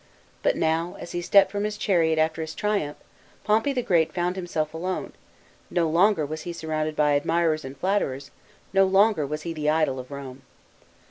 [0.41, 2.97] "But now, as he stepped from his chariot after his triumph,
[3.43, 5.13] Pompey the Great found himself alone;
[5.69, 8.31] no longer was he surrounded by admirers and flatterers,
[8.73, 10.41] no longer was he the idol of Home.